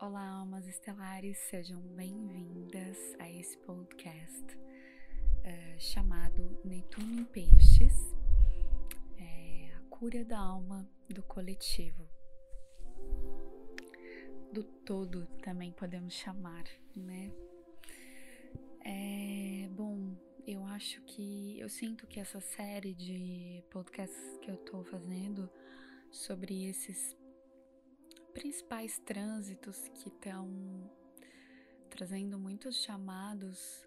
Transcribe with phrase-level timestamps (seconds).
[0.00, 8.14] Olá, almas estelares, sejam bem-vindas a esse podcast uh, chamado Netuno em Peixes
[9.18, 12.08] é, a cura da alma do coletivo.
[14.52, 17.32] Do todo também podemos chamar, né?
[18.84, 24.84] É, bom, eu acho que eu sinto que essa série de podcasts que eu tô
[24.84, 25.50] fazendo
[26.08, 27.17] sobre esses
[28.38, 30.48] principais trânsitos que estão
[31.90, 33.84] trazendo muitos chamados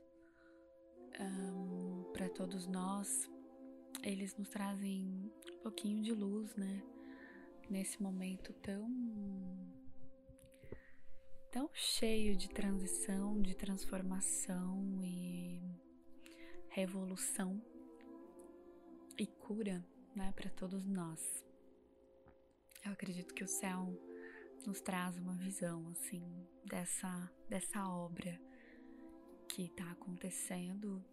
[1.18, 3.32] um, para todos nós,
[4.04, 6.84] eles nos trazem um pouquinho de luz, né?
[7.70, 8.90] Nesse momento tão
[11.50, 15.62] tão cheio de transição, de transformação e
[16.68, 17.62] revolução
[19.18, 19.82] e cura,
[20.14, 21.46] né, para todos nós.
[22.84, 23.98] Eu acredito que o céu
[24.66, 26.24] nos traz uma visão assim
[26.66, 28.40] dessa dessa obra
[29.48, 31.04] que está acontecendo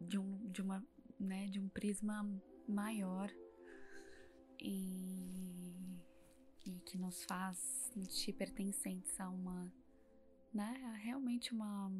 [0.00, 0.84] de um de uma
[1.18, 2.28] né de um prisma
[2.68, 3.30] maior
[4.60, 5.74] e,
[6.64, 7.58] e que nos faz
[7.92, 9.72] sentir pertencentes a uma
[10.52, 11.90] né realmente uma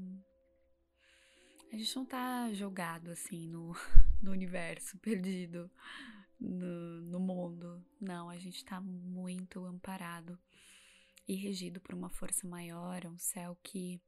[1.73, 3.75] a gente não tá jogado assim no,
[4.23, 5.70] no universo perdido
[6.41, 7.84] no, no mundo.
[8.01, 10.39] Não a gente tá muito amparado
[11.27, 14.01] e regido por uma força maior, um céu que,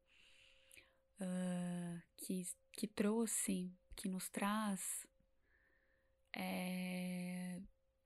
[1.20, 5.06] uh, que, que trouxe, que nos traz
[6.36, 7.60] é,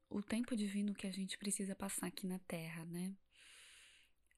[0.08, 3.14] o tempo divino que a gente precisa passar aqui na Terra, né?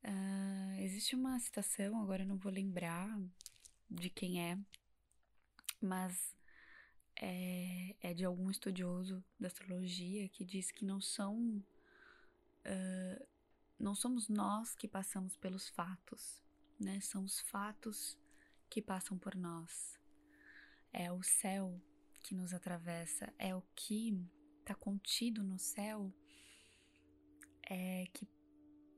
[0.02, 3.18] Uh, existe uma citação, agora não vou lembrar
[3.88, 4.58] de quem é,
[5.80, 6.36] mas
[7.16, 11.64] é, é de algum estudioso da astrologia que diz que não são
[12.66, 13.26] uh,
[13.84, 16.42] não somos nós que passamos pelos fatos,
[16.80, 17.00] né?
[17.00, 18.18] São os fatos
[18.70, 20.00] que passam por nós.
[20.90, 21.78] É o céu
[22.22, 24.26] que nos atravessa, é o que
[24.60, 26.10] está contido no céu,
[27.68, 28.26] é que,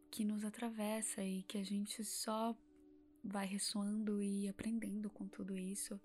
[0.09, 2.57] que nos atravessa e que a gente só
[3.25, 6.01] vai ressoando e aprendendo com tudo isso.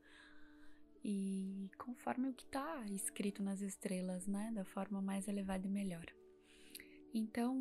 [1.03, 4.51] E conforme o que está escrito nas estrelas, né?
[4.55, 6.05] Da forma mais elevada e melhor.
[7.13, 7.55] Então,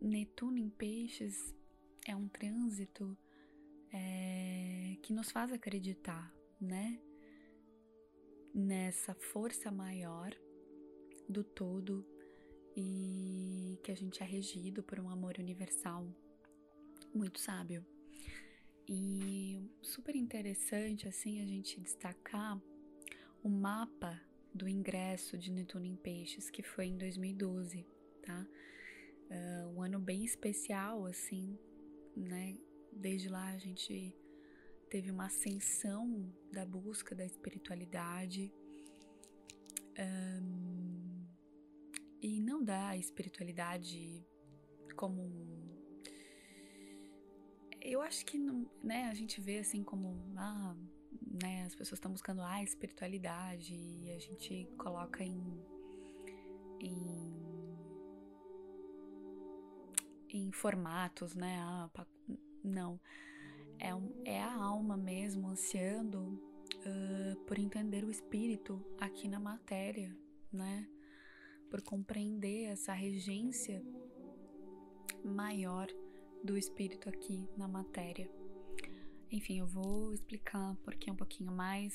[0.00, 1.54] Netuno em Peixes
[2.06, 3.16] é um trânsito
[3.92, 7.00] é, que nos faz acreditar, né?
[8.52, 10.34] Nessa força maior
[11.28, 12.04] do todo
[12.76, 16.04] e que a gente é regido por um amor universal
[17.14, 17.86] muito sábio.
[18.88, 22.60] E super interessante assim a gente destacar
[23.40, 24.20] o mapa
[24.52, 27.86] do ingresso de Netuno em Peixes, que foi em 2012,
[28.22, 28.46] tá?
[29.30, 31.58] Uh, um ano bem especial, assim,
[32.16, 32.58] né?
[32.92, 34.14] Desde lá a gente
[34.90, 38.52] teve uma ascensão da busca da espiritualidade
[39.96, 41.24] um,
[42.20, 44.26] e não da espiritualidade
[44.96, 45.30] como
[47.80, 50.76] eu acho que não, né, a gente vê assim como ah,
[51.42, 55.40] né, as pessoas estão buscando a espiritualidade e a gente coloca em,
[56.80, 57.39] em
[60.32, 61.58] em formatos, né?
[61.60, 61.90] Ah,
[62.62, 63.00] não.
[63.78, 70.16] É, um, é a alma mesmo ansiando uh, por entender o espírito aqui na matéria,
[70.52, 70.88] né?
[71.70, 73.82] Por compreender essa regência
[75.24, 75.86] maior
[76.42, 78.30] do espírito aqui na matéria.
[79.30, 81.94] Enfim, eu vou explicar porque um pouquinho mais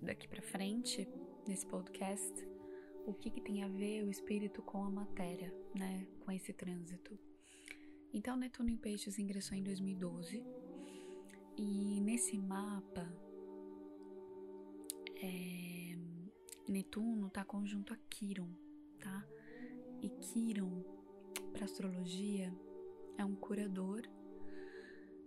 [0.00, 1.08] daqui para frente
[1.46, 2.46] nesse podcast
[3.06, 6.06] o que, que tem a ver o espírito com a matéria, né?
[6.20, 7.18] Com esse trânsito.
[8.12, 10.42] Então, Netuno em Peixes ingressou em 2012
[11.56, 13.06] e nesse mapa
[15.16, 15.96] é,
[16.68, 18.50] Netuno está conjunto a Quiron,
[18.98, 19.26] tá?
[20.00, 20.82] E Quiron,
[21.52, 22.54] para astrologia,
[23.16, 24.02] é um curador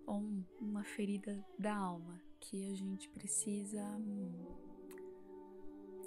[0.06, 0.24] ou
[0.60, 3.84] uma ferida da alma que a gente precisa.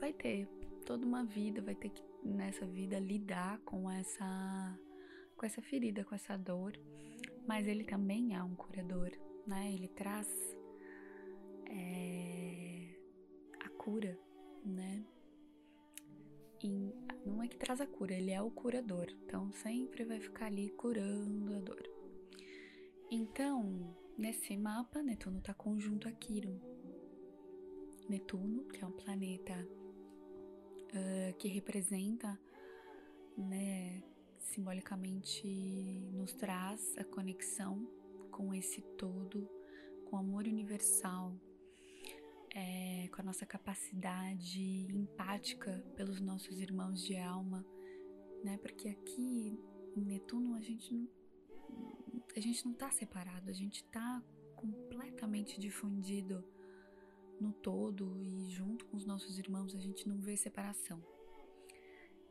[0.01, 0.49] Vai ter
[0.85, 4.79] toda uma vida, vai ter que nessa vida lidar com essa
[5.37, 6.79] com essa ferida, com essa dor,
[7.47, 9.11] mas ele também é um curador,
[9.47, 9.73] né?
[9.73, 10.29] Ele traz
[11.69, 12.97] é,
[13.61, 14.19] a cura,
[14.65, 15.05] né?
[16.63, 16.95] E
[17.27, 20.71] não é que traz a cura, ele é o curador, então sempre vai ficar ali
[20.71, 21.83] curando a dor.
[23.11, 26.59] Então, nesse mapa, Netuno está conjunto a Quirón.
[28.09, 29.55] Netuno, que é um planeta
[30.91, 32.39] uh, que representa
[33.37, 34.03] né,
[34.45, 35.47] simbolicamente
[36.13, 37.87] nos traz a conexão
[38.31, 39.49] com esse todo,
[40.07, 41.35] com amor universal,
[42.55, 47.65] é, com a nossa capacidade empática pelos nossos irmãos de alma,
[48.45, 48.59] né?
[48.59, 49.59] Porque aqui
[49.97, 51.09] em Netuno a gente não,
[52.37, 54.23] a gente não tá separado, a gente tá
[54.55, 56.45] completamente difundido
[57.41, 61.14] no todo e junto com os nossos irmãos a gente não vê separação.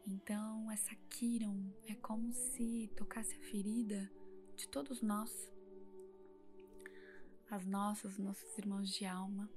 [0.05, 4.11] Então, essa Kiron é como se tocasse a ferida
[4.55, 5.31] de todos nós,
[7.49, 9.49] as nossas, nossos irmãos de alma,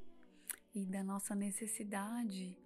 [0.75, 2.57] e da nossa necessidade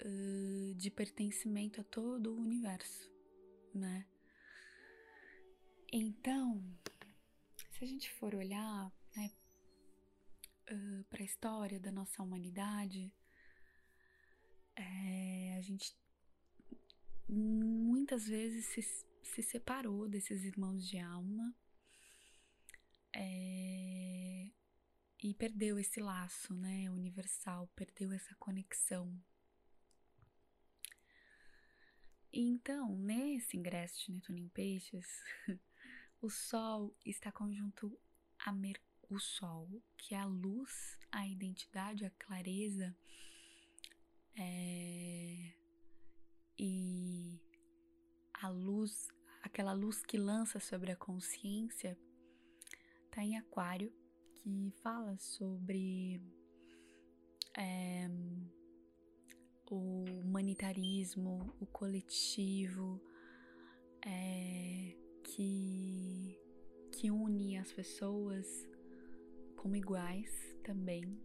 [0.00, 3.10] uh, de pertencimento a todo o universo,
[3.74, 4.06] né?
[5.92, 6.64] Então,
[7.72, 9.30] se a gente for olhar né,
[10.70, 13.12] uh, para a história da nossa humanidade,
[14.76, 15.94] é, a gente
[17.32, 18.82] muitas vezes se,
[19.22, 21.54] se separou desses irmãos de alma
[23.14, 24.50] é,
[25.22, 29.18] e perdeu esse laço, né, universal, perdeu essa conexão.
[32.32, 35.06] Então, nesse ingresso de Netuno em Peixes,
[36.20, 37.98] o Sol está conjunto
[38.38, 39.68] a Mercúrio, o Sol,
[39.98, 42.96] que é a luz, a identidade, a clareza,
[44.34, 45.52] é,
[46.64, 47.40] e
[48.34, 49.08] a luz,
[49.42, 51.98] aquela luz que lança sobre a consciência,
[53.04, 53.92] está em Aquário,
[54.36, 56.22] que fala sobre
[57.58, 58.08] é,
[59.68, 63.02] o humanitarismo, o coletivo,
[64.06, 66.38] é, que,
[66.92, 68.46] que une as pessoas
[69.56, 71.20] como iguais também.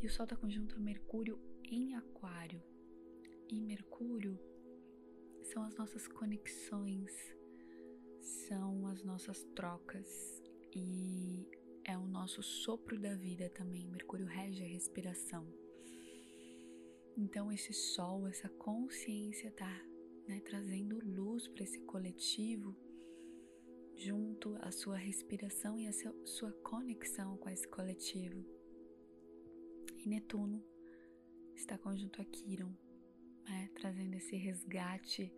[0.00, 2.62] E o Sol está conjunto a Mercúrio em Aquário
[3.48, 4.38] e Mercúrio
[5.42, 7.12] são as nossas conexões,
[8.20, 10.42] são as nossas trocas
[10.74, 11.48] e
[11.84, 13.86] é o nosso sopro da vida também.
[13.86, 15.46] Mercúrio rege a respiração.
[17.16, 19.82] Então esse sol, essa consciência tá
[20.26, 22.76] né, trazendo luz para esse coletivo
[23.94, 25.92] junto à sua respiração e à
[26.24, 28.44] sua conexão com esse coletivo.
[29.96, 30.62] E Netuno
[31.54, 32.74] está conjunto a Quiron,
[33.48, 35.32] né, trazendo esse resgate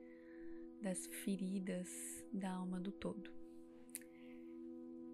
[0.81, 1.88] das feridas
[2.32, 3.31] da alma do todo.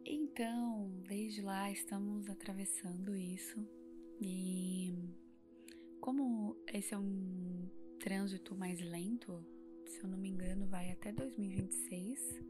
[0.05, 3.67] Então, desde lá estamos atravessando isso
[4.20, 4.93] e
[6.00, 7.69] como esse é um
[7.99, 9.43] trânsito mais lento,
[9.87, 12.43] se eu não me engano, vai até 2026,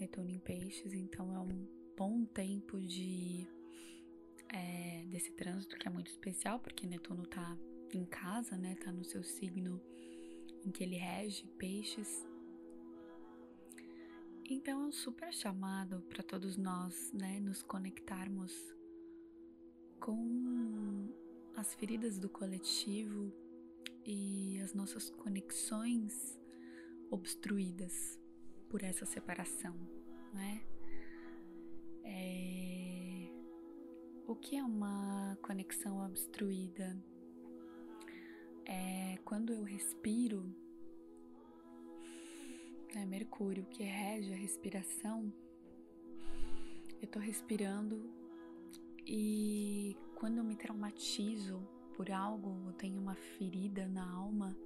[0.00, 3.46] Netuno em Peixes, então é um bom tempo de
[4.48, 7.56] é, desse trânsito que é muito especial, porque Netuno tá
[7.94, 8.74] em casa, né?
[8.76, 9.80] Tá no seu signo
[10.64, 12.26] em que ele rege, peixes.
[14.48, 18.52] Então é um super chamado para todos nós, né, nos conectarmos
[19.98, 21.12] com
[21.56, 23.32] as feridas do coletivo
[24.04, 26.38] e as nossas conexões
[27.10, 28.20] obstruídas
[28.68, 29.74] por essa separação,
[30.32, 30.62] né?
[32.04, 33.32] É...
[34.28, 36.96] O que é uma conexão obstruída?
[38.66, 40.44] É quando eu respiro,
[42.94, 45.32] né, Mercúrio, que rege a respiração,
[47.00, 48.10] eu tô respirando
[49.06, 51.60] e quando eu me traumatizo
[51.94, 54.56] por algo, eu tenho uma ferida na alma,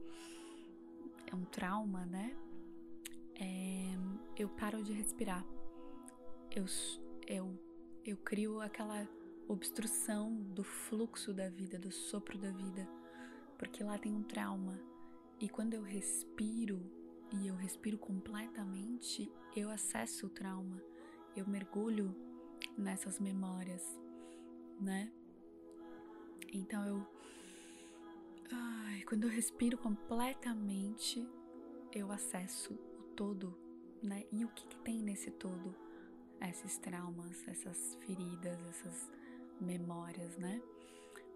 [1.31, 2.35] é um trauma, né?
[3.35, 3.95] É,
[4.37, 5.45] eu paro de respirar.
[6.51, 6.65] Eu,
[7.27, 7.59] eu,
[8.05, 9.09] eu crio aquela
[9.47, 12.89] obstrução do fluxo da vida, do sopro da vida
[13.61, 14.81] porque lá tem um trauma.
[15.39, 16.81] E quando eu respiro,
[17.31, 20.83] e eu respiro completamente, eu acesso o trauma,
[21.37, 22.17] eu mergulho
[22.77, 24.01] nessas memórias,
[24.81, 25.13] né?
[26.51, 27.07] Então eu.
[28.51, 31.29] Ai, quando eu respiro completamente,
[31.93, 33.55] eu acesso o todo,
[34.03, 34.25] né?
[34.33, 35.77] E o que, que tem nesse todo?
[36.41, 39.13] Esses traumas, essas feridas, essas
[39.61, 40.63] memórias, né?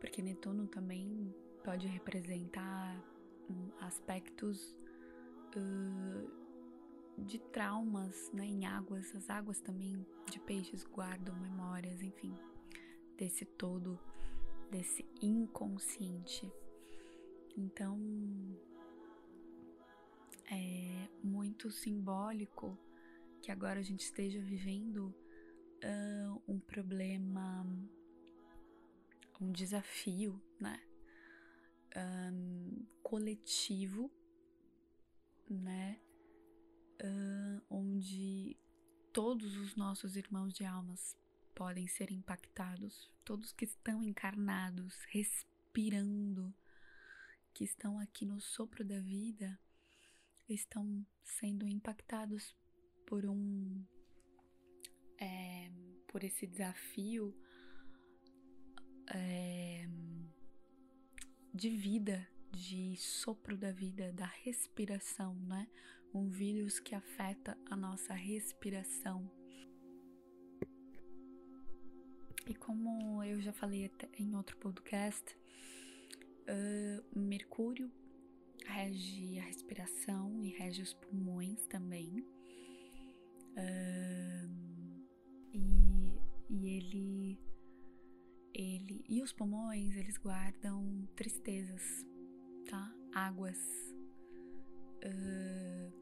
[0.01, 3.03] Porque Netuno também pode representar
[3.51, 4.77] um, aspectos
[5.57, 6.31] uh,
[7.19, 9.15] de traumas né, em águas.
[9.17, 12.37] As águas também de peixes guardam memórias, enfim,
[13.17, 13.99] desse todo,
[14.71, 16.53] desse inconsciente.
[17.57, 17.99] Então,
[20.51, 22.79] é muito simbólico
[23.41, 25.15] que agora a gente esteja vivendo
[25.83, 27.67] uh, um problema,
[29.41, 30.79] um desafio, né?
[31.97, 34.11] Um, coletivo,
[35.49, 36.01] né?
[37.69, 38.57] Onde
[39.13, 41.17] todos os nossos irmãos de almas
[41.55, 46.55] podem ser impactados, todos que estão encarnados, respirando,
[47.53, 49.59] que estão aqui no sopro da vida,
[50.49, 52.57] estão sendo impactados
[53.07, 53.85] por um
[55.19, 55.71] é,
[56.09, 57.37] por esse desafio
[59.15, 59.87] é,
[61.55, 65.69] de vida, de sopro da vida, da respiração, né?
[66.13, 69.31] Um vírus que afeta a nossa respiração.
[72.45, 75.25] E como eu já falei em outro podcast,
[76.49, 77.91] uh, Mercúrio
[78.67, 82.19] rege a respiração e rege os pulmões também.
[83.57, 84.51] Uh,
[85.53, 86.19] e,
[86.51, 87.39] e ele
[88.55, 92.07] ele e os pulmões eles guardam tristezas,
[92.71, 92.95] tá?
[93.13, 93.59] Águas,
[95.05, 95.93] uh,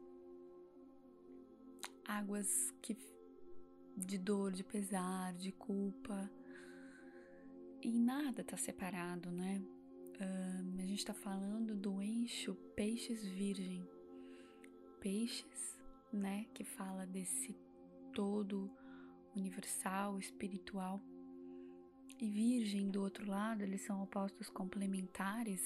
[2.05, 2.95] águas que
[3.97, 6.31] de dor, de pesar, de culpa
[7.81, 9.61] e nada tá separado, né?
[10.15, 13.87] Uh, a gente tá falando do eixo peixes virgem,
[14.99, 15.79] peixes,
[16.11, 16.45] né?
[16.53, 17.57] Que fala desse
[18.13, 18.69] todo
[19.35, 21.01] universal, espiritual
[22.19, 25.61] e Virgem, do outro lado, eles são opostos complementares,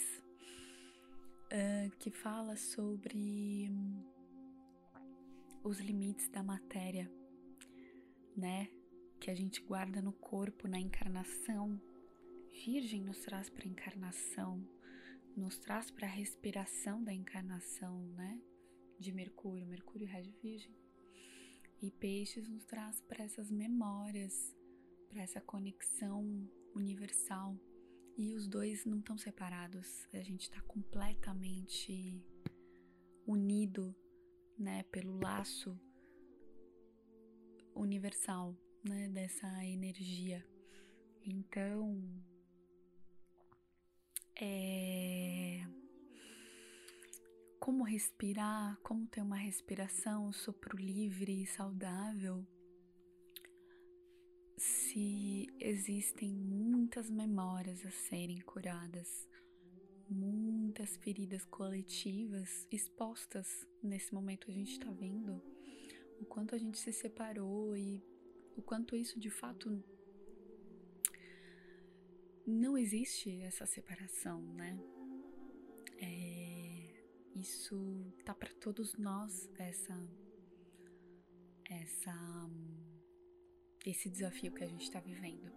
[1.48, 3.70] uh, que fala sobre
[5.64, 7.12] os limites da matéria,
[8.36, 8.70] né?
[9.20, 11.80] Que a gente guarda no corpo, na encarnação.
[12.66, 14.68] Virgem nos traz para a encarnação,
[15.36, 18.42] nos traz para a respiração da encarnação, né?
[19.00, 20.76] De Mercúrio, Mercúrio rege Virgem.
[21.80, 24.57] E Peixes nos traz para essas memórias
[25.08, 27.58] para essa conexão universal.
[28.18, 32.20] E os dois não estão separados, a gente está completamente
[33.26, 33.96] unido,
[34.58, 35.80] né, pelo laço
[37.76, 40.44] universal, né, dessa energia.
[41.24, 42.02] Então,
[44.36, 45.68] é
[47.68, 52.48] como respirar, como ter uma respiração sopro livre e saudável
[54.98, 59.30] se existem muitas memórias a serem curadas,
[60.10, 65.40] muitas feridas coletivas expostas nesse momento a gente está vendo
[66.20, 68.04] o quanto a gente se separou e
[68.56, 69.84] o quanto isso de fato
[72.44, 74.80] não existe essa separação, né?
[76.00, 77.04] É,
[77.36, 79.96] isso tá para todos nós essa
[81.70, 82.50] essa
[83.90, 85.52] esse desafio que a gente está vivendo.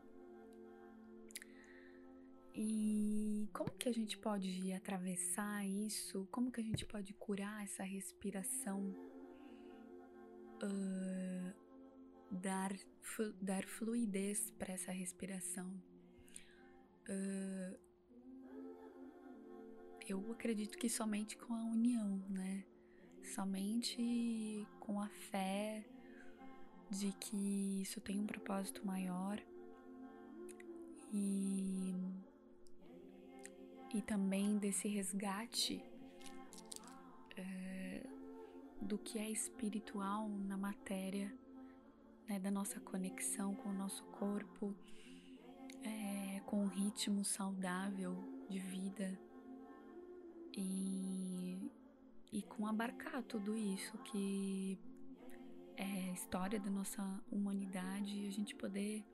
[2.54, 6.26] E como que a gente pode atravessar isso?
[6.30, 8.94] Como que a gente pode curar essa respiração?
[10.62, 11.54] Uh,
[12.30, 12.72] dar,
[13.40, 15.68] dar fluidez para essa respiração.
[17.08, 17.78] Uh,
[20.06, 22.64] eu acredito que somente com a união, né?
[23.22, 25.84] Somente com a fé
[26.90, 29.40] de que isso tem um propósito maior.
[31.12, 31.94] E,
[33.94, 35.82] e também desse resgate
[37.36, 38.06] é,
[38.80, 41.32] do que é espiritual na matéria,
[42.28, 44.74] né, da nossa conexão com o nosso corpo,
[45.82, 48.16] é, com o ritmo saudável
[48.48, 49.18] de vida.
[50.56, 51.70] E,
[52.32, 54.78] e com abarcar tudo isso que
[55.80, 59.04] é, história da nossa humanidade, a gente poder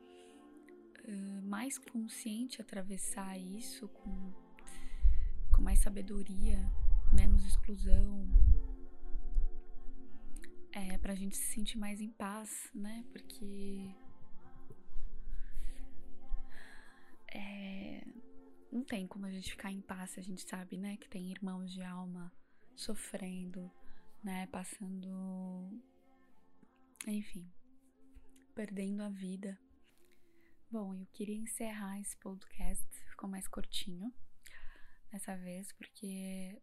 [1.45, 4.33] mais consciente atravessar isso com,
[5.55, 6.59] com mais sabedoria,
[7.13, 8.29] menos exclusão,
[10.73, 13.05] é, para a gente se sentir mais em paz, né?
[13.13, 13.95] Porque
[17.33, 18.05] é,
[18.73, 20.97] não tem como a gente ficar em paz, a gente sabe, né?
[20.97, 22.33] Que tem irmãos de alma
[22.75, 23.71] sofrendo,
[24.23, 24.47] né?
[24.49, 25.71] Passando
[27.07, 27.49] enfim,
[28.55, 29.59] perdendo a vida.
[30.71, 34.13] Bom, eu queria encerrar esse podcast, ficou mais curtinho
[35.11, 36.61] dessa vez, porque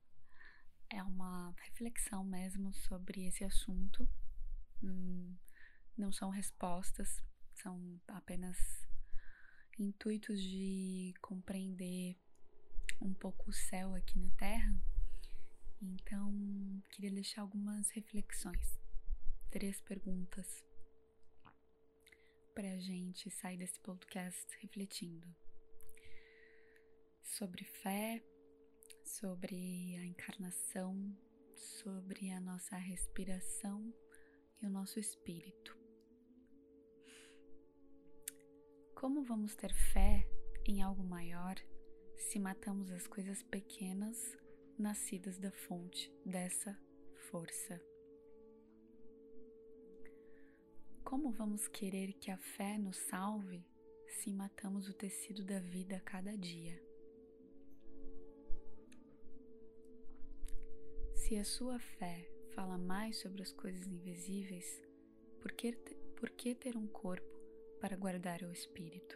[0.90, 4.08] é uma reflexão mesmo sobre esse assunto.
[4.84, 5.34] Hum,
[5.98, 7.24] não são respostas,
[7.56, 8.58] são apenas
[9.80, 12.18] intuitos de compreender
[13.02, 14.78] um pouco o céu aqui na Terra.
[15.82, 18.83] Então, queria deixar algumas reflexões
[19.54, 20.66] três perguntas
[22.56, 25.28] para a gente sair desse podcast refletindo
[27.22, 28.20] sobre fé,
[29.06, 31.16] sobre a encarnação,
[31.56, 33.94] sobre a nossa respiração
[34.60, 35.78] e o nosso espírito.
[38.96, 40.28] Como vamos ter fé
[40.66, 41.58] em algo maior
[42.18, 44.36] se matamos as coisas pequenas
[44.80, 46.76] nascidas da fonte dessa
[47.30, 47.93] força?
[51.14, 53.64] Como vamos querer que a fé nos salve
[54.08, 56.82] se matamos o tecido da vida a cada dia?
[61.14, 64.82] Se a sua fé fala mais sobre as coisas invisíveis,
[65.40, 65.74] por que,
[66.16, 67.30] por que ter um corpo
[67.80, 69.16] para guardar o espírito?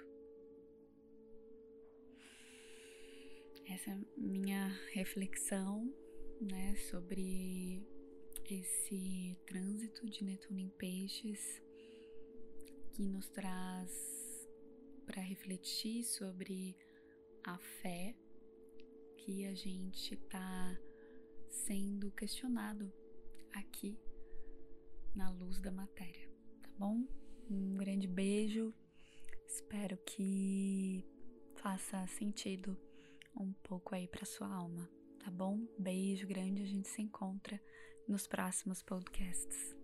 [3.66, 5.92] Essa é minha reflexão
[6.40, 7.82] né, sobre
[8.46, 11.66] esse trânsito de Netuno em Peixes
[12.98, 14.50] que nos traz
[15.06, 16.76] para refletir sobre
[17.44, 18.16] a fé
[19.20, 20.76] que a gente está
[21.48, 22.92] sendo questionado
[23.54, 24.00] aqui
[25.14, 26.28] na luz da matéria,
[26.64, 27.08] tá bom?
[27.52, 28.74] Um grande beijo,
[29.48, 31.06] espero que
[31.54, 32.76] faça sentido
[33.40, 34.90] um pouco aí para sua alma,
[35.20, 35.68] tá bom?
[35.78, 37.62] Beijo grande, a gente se encontra
[38.08, 39.77] nos próximos podcasts.